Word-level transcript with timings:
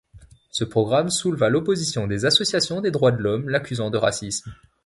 Ce 0.49 0.63
programme 0.63 1.11
souleva 1.11 1.49
l'opposition 1.49 2.07
des 2.07 2.25
associations 2.25 2.81
des 2.81 2.89
droits 2.89 3.11
de 3.11 3.21
l'homme, 3.21 3.49
l'accusant 3.49 3.91
de 3.91 3.99
racisme. 3.99 4.51